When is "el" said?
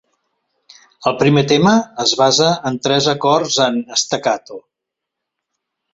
1.09-1.17